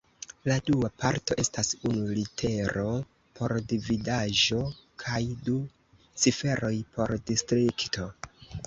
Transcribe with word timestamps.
La 0.51 0.55
dua 0.69 0.87
parto 1.01 1.35
estas 1.43 1.69
unu 1.89 2.07
litero 2.19 2.87
por 3.41 3.55
dividaĵo 3.75 4.63
kaj 5.05 5.23
du 5.51 5.63
ciferoj 6.25 6.75
por 6.99 7.17
distrikto. 7.33 8.13